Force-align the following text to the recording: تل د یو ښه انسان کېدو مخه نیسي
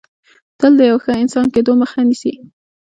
تل 0.59 0.71
د 0.79 0.81
یو 0.91 0.97
ښه 1.03 1.11
انسان 1.23 1.45
کېدو 1.55 1.71
مخه 1.81 1.99
نیسي 2.07 2.33